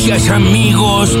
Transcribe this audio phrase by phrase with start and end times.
[0.00, 1.18] noticias, amigos.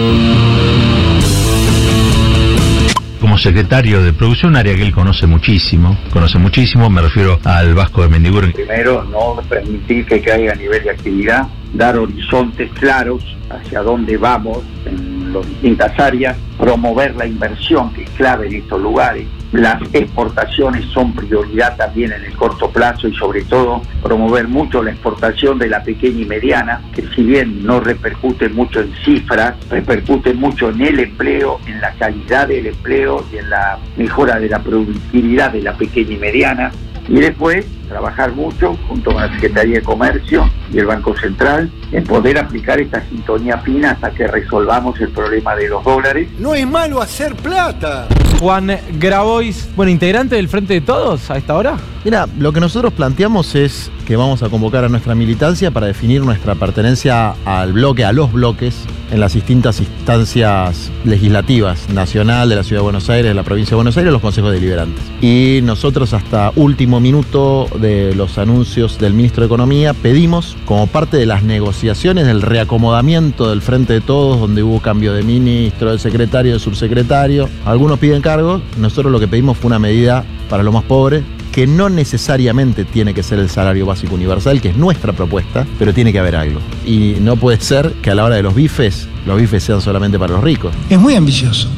[3.20, 8.02] Como secretario de producción, área que él conoce muchísimo, conoce muchísimo, me refiero al Vasco
[8.02, 8.50] de Mendibur.
[8.52, 14.60] Primero, no permitir que caiga a nivel de actividad, dar horizontes claros hacia dónde vamos
[14.86, 19.26] en las distintas áreas, promover la inversión, que es clave en estos lugares.
[19.52, 24.92] Las exportaciones son prioridad también en el corto plazo y sobre todo promover mucho la
[24.92, 30.34] exportación de la pequeña y mediana, que si bien no repercute mucho en cifras, repercute
[30.34, 34.60] mucho en el empleo, en la calidad del empleo y en la mejora de la
[34.60, 36.70] productividad de la pequeña y mediana.
[37.08, 42.04] Y después trabajar mucho junto con la Secretaría de Comercio y el Banco Central en
[42.04, 46.28] poder aplicar esta sintonía fina hasta que resolvamos el problema de los dólares.
[46.38, 48.06] No es malo hacer plata.
[48.38, 51.76] Juan Grabois, bueno, integrante del Frente de Todos a esta hora.
[52.02, 56.22] Mira, lo que nosotros planteamos es que vamos a convocar a nuestra militancia para definir
[56.24, 62.62] nuestra pertenencia al bloque, a los bloques, en las distintas instancias legislativas, nacional, de la
[62.62, 65.04] Ciudad de Buenos Aires, de la provincia de Buenos Aires, los consejos deliberantes.
[65.20, 71.18] Y nosotros hasta último minuto de los anuncios del ministro de Economía pedimos, como parte
[71.18, 75.98] de las negociaciones del reacomodamiento del Frente de Todos, donde hubo cambio de ministro, de
[75.98, 80.72] secretario, de subsecretario, algunos piden cargos, nosotros lo que pedimos fue una medida para los
[80.72, 85.12] más pobres, que no necesariamente tiene que ser el salario básico universal, que es nuestra
[85.12, 86.60] propuesta, pero tiene que haber algo.
[86.86, 90.18] Y no puede ser que a la hora de los bifes, los bifes sean solamente
[90.18, 90.74] para los ricos.
[90.88, 91.68] Es muy ambicioso.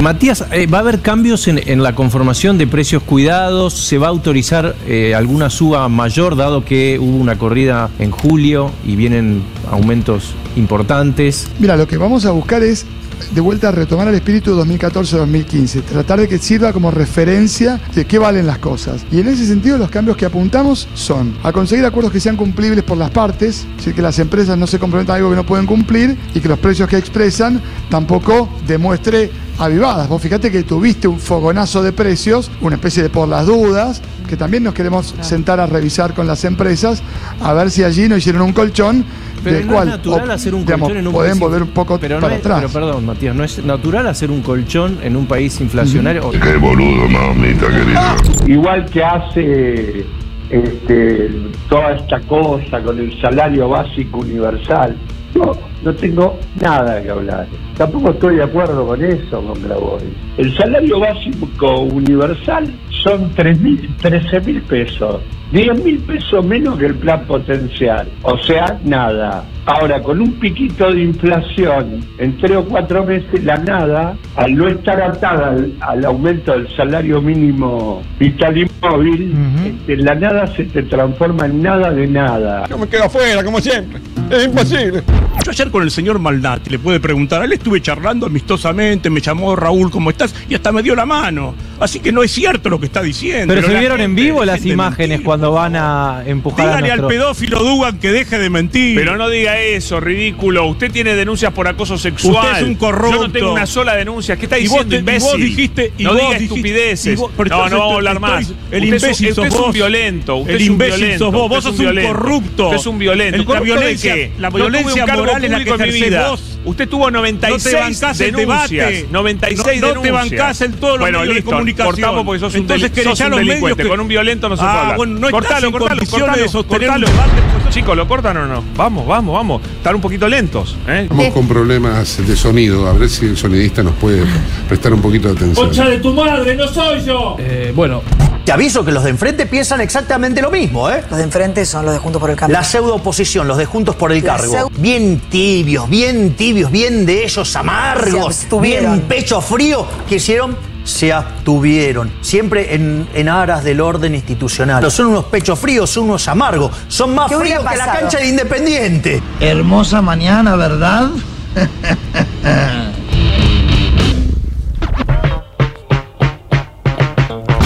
[0.00, 3.74] Matías, eh, ¿va a haber cambios en, en la conformación de precios cuidados?
[3.74, 8.70] ¿Se va a autorizar eh, alguna suba mayor, dado que hubo una corrida en julio
[8.84, 11.48] y vienen aumentos importantes?
[11.58, 12.86] Mira, lo que vamos a buscar es
[13.32, 18.04] de vuelta a retomar el espíritu de 2014-2015, tratar de que sirva como referencia de
[18.04, 19.04] qué valen las cosas.
[19.10, 22.84] Y en ese sentido los cambios que apuntamos son a conseguir acuerdos que sean cumplibles
[22.84, 25.46] por las partes, es decir, que las empresas no se comprometan a algo que no
[25.46, 30.08] pueden cumplir y que los precios que expresan tampoco demuestre avivadas.
[30.08, 34.36] Vos fíjate que tuviste un fogonazo de precios, una especie de por las dudas, que
[34.36, 37.02] también nos queremos sentar a revisar con las empresas,
[37.40, 39.04] a ver si allí no hicieron un colchón
[39.42, 41.40] Pero del no cual es natural o- hacer un digamos, colchón en un pueden país-
[41.40, 42.60] volver un poco pero no para es- atrás.
[42.60, 46.30] Pero perdón, Matías, ¿no es natural hacer un colchón en un país inflacionario?
[46.30, 48.16] Qué boludo, mamita querida.
[48.46, 50.04] Igual que hace
[50.50, 51.30] este,
[51.68, 54.96] toda esta cosa con el salario básico universal,
[55.34, 55.52] no,
[55.82, 57.46] no tengo nada que hablar.
[57.76, 60.04] Tampoco estoy de acuerdo con eso, con Grabois.
[60.36, 62.72] El salario básico universal
[63.02, 65.20] son 13 mil pesos.
[65.54, 68.08] 10 mil pesos menos que el plan potencial.
[68.22, 69.44] O sea, nada.
[69.66, 74.66] Ahora, con un piquito de inflación en tres o cuatro meses, la nada, al no
[74.66, 79.32] estar atada al, al aumento del salario mínimo vital y móvil,
[79.64, 82.64] este, la nada se te transforma en nada de nada.
[82.68, 84.00] Yo me quedo afuera, como siempre.
[84.30, 85.02] Es imposible.
[85.44, 89.20] Yo ayer con el señor Maldati le pude preguntar, a él estuve charlando amistosamente, me
[89.20, 90.34] llamó Raúl, ¿cómo estás?
[90.48, 91.54] Y hasta me dio la mano.
[91.78, 93.52] Así que no es cierto lo que está diciendo.
[93.52, 97.08] Pero se vieron en vivo las imágenes cuando van a empujar Dígale a al nuestro...
[97.08, 98.96] pedófilo Dugan que deje de mentir.
[98.96, 100.64] Pero no diga eso, ridículo.
[100.66, 102.46] Usted tiene denuncias por acoso sexual.
[102.46, 103.16] Usted es un corrupto.
[103.16, 104.36] Yo no tengo una sola denuncia.
[104.36, 105.44] ¿Qué está Y vos diciendo, y vos imbécil?
[105.56, 107.12] dijiste- y no vos diga dijiste- estupideces.
[107.12, 108.48] y vos- pero no, no vamos a hablar estoy- más.
[108.48, 109.74] el Usted imbécil usted sos es un vos.
[109.74, 110.36] violento.
[110.36, 111.24] Usted El es un imbécil violento.
[111.26, 111.42] sos vos.
[111.42, 112.64] Usted Vos es sos un corrupto.
[112.64, 113.34] Usted es un violento.
[113.36, 115.74] El- la ¿Corrupto de violencia- la No un violencia cargo moral es la que público
[115.74, 116.30] en mi ejercés vida.
[116.30, 116.58] vos.
[116.64, 118.70] Usted tuvo 96 No te denuncias.
[118.90, 119.06] debate.
[119.10, 121.86] 96 No- no te bancás en todos los bueno, medios de listo, comunicación.
[121.92, 123.82] Cortamos porque sos un, Entonces un los medios delincuente.
[123.82, 124.96] que- Con un violento no se Ah, puede hablar.
[124.96, 127.06] bueno, no cortalo, en cortalo, cortalo, de sostener cortalo.
[127.06, 127.70] un.
[127.70, 128.64] Chicos, ¿lo cortan o no?
[128.76, 129.62] Vamos, vamos, vamos.
[129.76, 130.76] Están un poquito lentos.
[130.88, 131.00] ¿eh?
[131.02, 132.88] Estamos con problemas de sonido.
[132.88, 134.22] A ver si el sonidista nos puede
[134.68, 135.90] prestar un poquito de atención.
[135.90, 137.36] de tu madre, no soy yo!
[137.38, 138.02] Eh, bueno,
[138.44, 141.02] Te aviso que los de enfrente piensan exactamente lo mismo, ¿eh?
[141.08, 142.58] Los de enfrente son los de Juntos por el Cambio.
[142.58, 144.70] La pseudo oposición, los de Juntos por el La Cargo.
[144.76, 149.86] Bien tibios, bien tibios, bien de ellos amargos, bien pecho frío.
[150.06, 150.56] ¿Qué hicieron?
[150.84, 154.90] Se abstuvieron, siempre en, en aras del orden institucional.
[154.90, 158.18] Son unos pechos fríos, son unos amargos, son más ¿Qué hubiera fríos que la cancha
[158.18, 159.22] de Independiente.
[159.40, 161.08] Hermosa mañana, ¿verdad?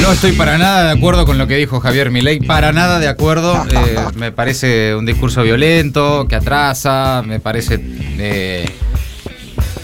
[0.03, 3.09] No estoy para nada de acuerdo con lo que dijo Javier Milei, para nada de
[3.09, 3.67] acuerdo.
[3.71, 7.79] Eh, me parece un discurso violento, que atrasa, me parece...
[8.19, 8.69] eh,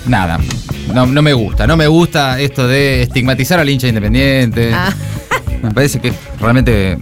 [0.07, 0.39] nada,
[0.93, 4.73] no, no me gusta, no me gusta esto de estigmatizar al hincha independiente.
[5.63, 6.99] Me parece que realmente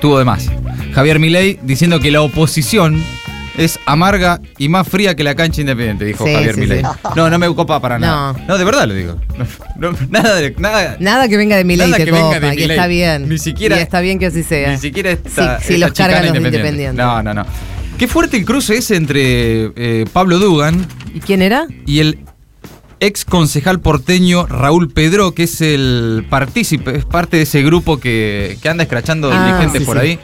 [0.00, 0.50] tuvo de más.
[0.94, 3.02] Javier Milei diciendo que la oposición
[3.58, 6.80] es amarga y más fría que la cancha independiente, dijo Sí, Javier sí, Milei.
[6.82, 6.86] sí.
[7.16, 8.32] No, no me copa para nada.
[8.32, 8.46] No.
[8.48, 9.16] No, de verdad lo digo.
[9.78, 10.96] No, no, nada de nada.
[11.00, 12.70] Nada que venga de mi ley Nada te que copa, de Milei.
[12.70, 13.28] está bien.
[13.28, 14.70] Ni siquiera- Y está bien que así sea.
[14.70, 16.58] Ni siquiera Sí, sí, esta los cargan los independiente.
[16.58, 17.04] independientes.
[17.04, 17.46] No, no, no.
[17.98, 21.66] Qué fuerte el cruce ese entre eh, Pablo Dugan ¿Y quién era?
[21.86, 22.18] y el
[23.00, 28.56] ex concejal porteño Raúl Pedro, que es el partícipe, es parte de ese grupo que,
[28.62, 30.18] que anda escrachando Ah, dirigentes por ahí,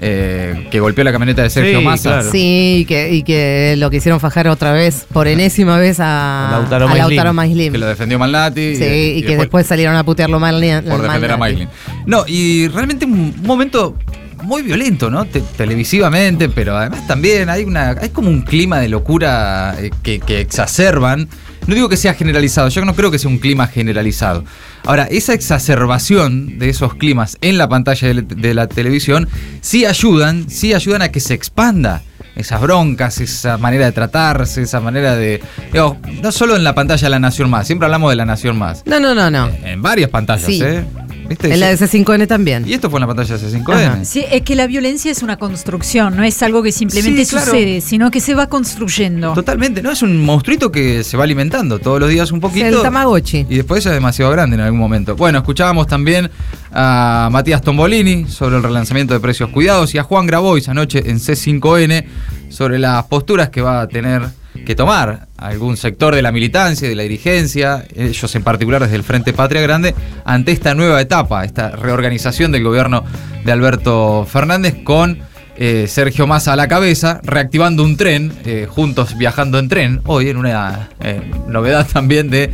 [0.00, 2.10] eh, que golpeó la camioneta de Sergio Sí, Massa.
[2.10, 2.30] claro.
[2.30, 6.84] Sí, y que, y que lo quisieron fajar otra vez, por enésima vez a, Lautaro
[6.84, 7.08] a Maislin.
[7.16, 7.72] Lautaro Maislin.
[7.72, 8.76] Que lo defendió Malnati.
[8.76, 10.54] Sí, y, que después, salieron a putearlo mal
[10.88, 11.68] por defender a Maislin.
[12.06, 13.96] No, y realmente un momento
[14.42, 15.24] muy violento, ¿no?
[15.24, 20.20] Te- televisivamente, pero además también hay una hay como un clima de locura eh, que,
[20.20, 21.28] que exacerban.
[21.66, 24.44] No digo que sea generalizado, yo no creo que sea un clima generalizado.
[24.88, 29.28] Ahora, esa exacerbación de esos climas en la pantalla de, la televisión
[29.60, 32.00] sí ayudan, sí ayudan a que se expanda
[32.36, 35.42] esas broncas, esa manera de tratarse, esa manera de...
[35.74, 38.58] digo, no solo en la pantalla de La Nación Más, siempre hablamos de La Nación
[38.58, 38.82] Más.
[38.86, 39.50] No, no, no, no.
[39.62, 40.58] En varias pantallas, Sí.
[40.64, 40.82] ¿eh?
[41.28, 41.52] ¿Viste?
[41.52, 42.66] En la de C5N también.
[42.66, 43.86] Y esto fue en la pantalla de C5N.
[43.86, 44.04] Ajá.
[44.04, 47.46] Sí, es que la violencia es una construcción, no es algo que simplemente Sí, claro.
[47.46, 49.34] sucede, sino que se va construyendo.
[49.34, 49.90] Totalmente, ¿no?
[49.90, 52.66] Es un monstruito que se va alimentando todos los días un poquito.
[52.66, 53.46] El Tamagotchi.
[53.48, 55.16] Y después es demasiado grande en algún momento.
[55.16, 56.30] Bueno, escuchábamos también
[56.72, 61.18] a Matías Tombolini sobre el relanzamiento de precios cuidados y a Juan Grabois anoche en
[61.18, 62.04] C5N
[62.48, 64.22] sobre las posturas que va a tener
[64.64, 69.04] que tomar algún sector de la militancia de la dirigencia, ellos en particular desde el
[69.04, 69.94] Frente Patria Grande,
[70.24, 73.04] ante esta nueva etapa, esta reorganización del gobierno
[73.44, 75.18] de Alberto Fernández con
[75.56, 80.28] eh, Sergio Massa a la cabeza, reactivando un tren, eh, juntos viajando en tren, hoy
[80.28, 82.50] en una eh, novedad también de...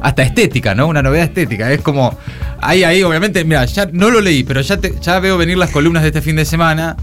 [0.00, 0.86] hasta estética, ¿no?
[0.86, 1.70] Una novedad estética.
[1.72, 2.16] Es como.
[2.62, 5.70] Ahí, ahí, obviamente, mira, ya no lo leí, pero ya, te- ya veo venir las
[5.70, 6.96] columnas de este fin de semana.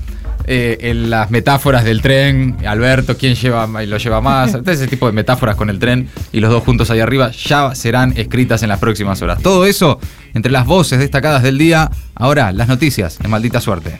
[0.49, 5.05] Eh, en las metáforas del tren, Alberto, quién lleva y lo lleva más, ese tipo
[5.05, 8.69] de metáforas con el tren y los dos juntos ahí arriba ya serán escritas en
[8.69, 9.41] las próximas horas.
[9.41, 9.99] Todo eso
[10.33, 11.91] entre las voces destacadas del día.
[12.15, 13.99] Ahora, las noticias en maldita suerte.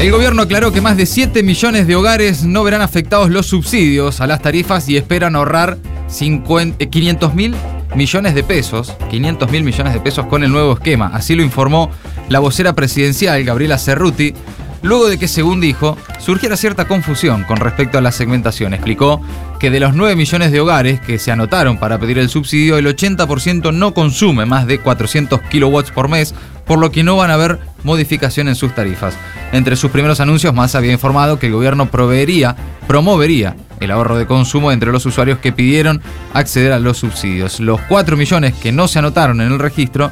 [0.00, 4.20] El gobierno aclaró que más de 7 millones de hogares no verán afectados los subsidios
[4.20, 5.78] a las tarifas y esperan ahorrar
[6.08, 7.54] 500 mil
[7.94, 11.10] millones de pesos, 500 mil millones de pesos con el nuevo esquema.
[11.12, 11.90] Así lo informó
[12.28, 14.34] la vocera presidencial, Gabriela Cerruti,
[14.82, 18.74] luego de que, según dijo, surgiera cierta confusión con respecto a la segmentación.
[18.74, 19.20] Explicó
[19.58, 22.86] que de los 9 millones de hogares que se anotaron para pedir el subsidio, el
[22.86, 26.34] 80% no consume más de 400 kilowatts por mes,
[26.66, 29.14] por lo que no van a haber modificación en sus tarifas.
[29.52, 32.56] Entre sus primeros anuncios, Massa había informado que el gobierno proveería,
[32.86, 36.02] promovería el ahorro de consumo entre los usuarios que pidieron
[36.32, 37.60] acceder a los subsidios.
[37.60, 40.10] Los 4 millones que no se anotaron en el registro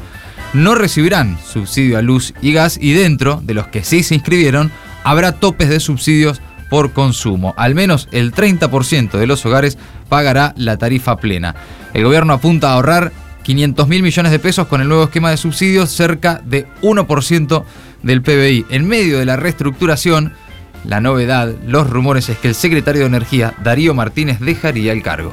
[0.52, 4.70] no recibirán subsidio a luz y gas y dentro de los que sí se inscribieron
[5.04, 6.40] habrá topes de subsidios
[6.70, 7.54] por consumo.
[7.56, 9.78] Al menos el 30% de los hogares
[10.08, 11.54] pagará la tarifa plena.
[11.92, 15.36] El gobierno apunta a ahorrar 500 mil millones de pesos con el nuevo esquema de
[15.36, 17.64] subsidios, cerca de 1%
[18.02, 18.66] del PBI.
[18.70, 20.32] En medio de la reestructuración,
[20.84, 25.32] la novedad, los rumores es que el secretario de Energía, Darío Martínez, dejaría el cargo.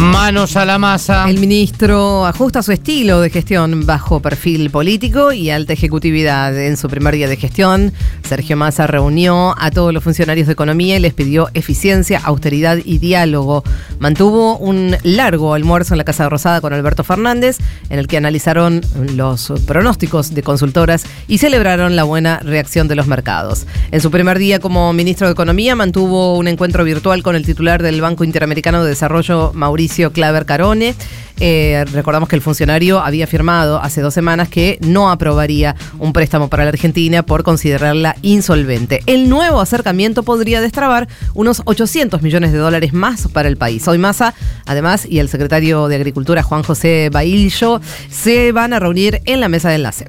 [0.00, 1.28] Manos a la masa.
[1.28, 6.58] El ministro ajusta su estilo de gestión bajo perfil político y alta ejecutividad.
[6.58, 7.92] En su primer día de gestión,
[8.26, 12.96] Sergio Massa reunió a todos los funcionarios de economía y les pidió eficiencia, austeridad y
[12.96, 13.62] diálogo.
[13.98, 17.58] Mantuvo un largo almuerzo en la Casa Rosada con Alberto Fernández,
[17.90, 18.80] en el que analizaron
[19.14, 23.66] los pronósticos de consultoras y celebraron la buena reacción de los mercados.
[23.90, 27.82] En su primer día como ministro de Economía, mantuvo un encuentro virtual con el titular
[27.82, 30.94] del Banco Interamericano de Desarrollo, Mauricio Claver Carone.
[31.42, 36.48] Eh, recordamos que el funcionario había afirmado hace dos semanas que no aprobaría un préstamo
[36.48, 39.02] para la Argentina por considerarla insolvente.
[39.06, 43.88] El nuevo acercamiento podría destrabar unos 800 millones de dólares más para el país.
[43.88, 44.34] Hoy Massa,
[44.66, 47.80] además, y el secretario de Agricultura, Juan José Baillo,
[48.10, 50.06] se van a reunir en la mesa de enlace.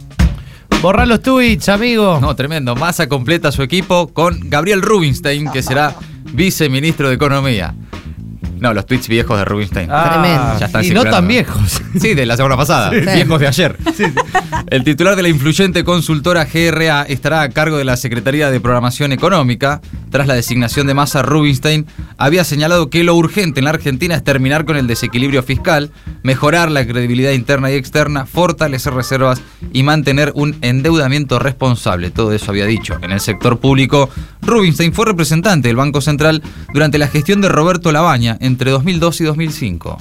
[0.81, 2.19] Borrar los tweets, amigo.
[2.19, 2.75] No, tremendo.
[2.75, 5.95] Massa completa su equipo con Gabriel Rubinstein, que será
[6.33, 7.73] viceministro de Economía.
[8.61, 9.89] No, los tweets viejos de Rubinstein.
[9.91, 10.59] Ah, Tremendo.
[10.59, 11.81] Ya están y no tan viejos.
[11.99, 12.91] Sí, de la semana pasada.
[12.91, 12.99] Sí.
[12.99, 13.75] Viejos de ayer.
[14.67, 19.11] El titular de la influyente consultora GRA estará a cargo de la Secretaría de Programación
[19.13, 19.81] Económica.
[20.11, 21.87] Tras la designación de Massa, Rubinstein
[22.17, 25.89] había señalado que lo urgente en la Argentina es terminar con el desequilibrio fiscal,
[26.21, 29.41] mejorar la credibilidad interna y externa, fortalecer reservas
[29.73, 32.11] y mantener un endeudamiento responsable.
[32.11, 32.99] Todo eso había dicho.
[33.01, 34.09] En el sector público,
[34.41, 36.41] Rubinstein fue representante del Banco Central
[36.73, 39.97] durante la gestión de Roberto Labaña entre 2002 y 2005.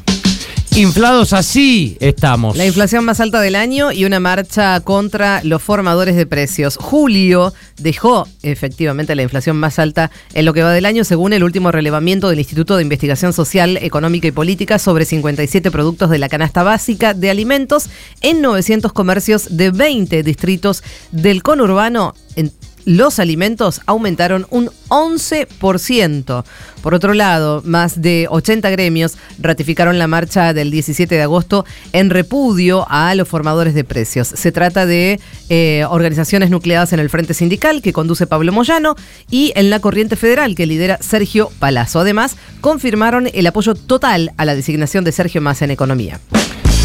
[0.76, 2.56] Inflados así estamos.
[2.56, 6.78] La inflación más alta del año y una marcha contra los formadores de precios.
[6.80, 11.42] Julio dejó efectivamente la inflación más alta en lo que va del año, según el
[11.42, 16.28] último relevamiento del Instituto de Investigación Social, Económica y Política sobre 57 productos de la
[16.28, 22.14] canasta básica de alimentos en 900 comercios de 20 distritos del conurbano.
[22.36, 22.52] En
[22.84, 26.44] los alimentos aumentaron un 11%.
[26.82, 32.10] Por otro lado, más de 80 gremios ratificaron la marcha del 17 de agosto en
[32.10, 34.28] repudio a los formadores de precios.
[34.28, 38.96] Se trata de eh, organizaciones nucleadas en el Frente Sindical que conduce Pablo Moyano
[39.30, 42.00] y en la Corriente Federal que lidera Sergio Palazzo.
[42.00, 46.20] Además, confirmaron el apoyo total a la designación de Sergio Massa en economía.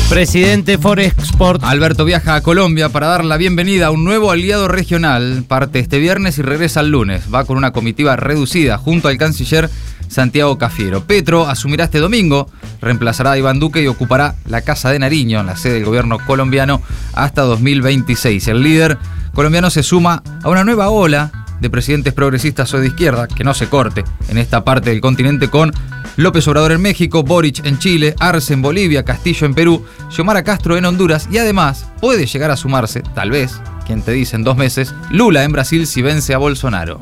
[0.09, 1.63] Presidente Forexport.
[1.63, 5.43] Alberto viaja a Colombia para dar la bienvenida a un nuevo aliado regional.
[5.47, 7.23] Parte este viernes y regresa el lunes.
[7.33, 9.69] Va con una comitiva reducida junto al canciller
[10.07, 11.05] Santiago Cafiero.
[11.05, 12.49] Petro asumirá este domingo,
[12.81, 16.81] reemplazará a Iván Duque y ocupará la Casa de Nariño, la sede del gobierno colombiano,
[17.13, 18.47] hasta 2026.
[18.47, 18.99] El líder
[19.33, 23.53] colombiano se suma a una nueva ola de presidentes progresistas o de izquierda, que no
[23.53, 25.73] se corte en esta parte del continente con
[26.17, 30.77] López Obrador en México, Boric en Chile, Arce en Bolivia, Castillo en Perú, Xiomara Castro
[30.77, 34.57] en Honduras y además puede llegar a sumarse, tal vez, quien te dice en dos
[34.57, 36.99] meses, Lula en Brasil si vence a Bolsonaro.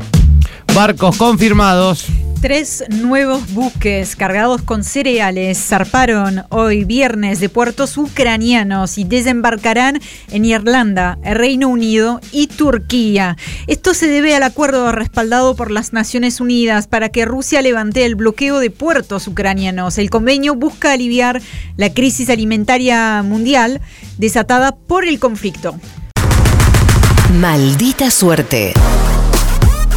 [0.74, 2.08] Barcos confirmados.
[2.44, 10.44] Tres nuevos buques cargados con cereales zarparon hoy viernes de puertos ucranianos y desembarcarán en
[10.44, 13.38] Irlanda, el Reino Unido y Turquía.
[13.68, 18.16] Esto se debe al acuerdo respaldado por las Naciones Unidas para que Rusia levante el
[18.16, 19.98] bloqueo de puertos ucranianos.
[19.98, 21.42] El convenio busca aliviar
[21.78, 23.80] la crisis alimentaria mundial
[24.18, 25.80] desatada por el conflicto.
[27.40, 28.74] Maldita suerte.